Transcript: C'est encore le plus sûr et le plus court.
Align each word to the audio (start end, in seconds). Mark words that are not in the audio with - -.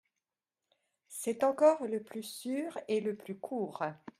C'est 1.09 1.43
encore 1.43 1.85
le 1.85 2.01
plus 2.01 2.23
sûr 2.23 2.79
et 2.87 3.01
le 3.01 3.15
plus 3.15 3.37
court. 3.37 3.83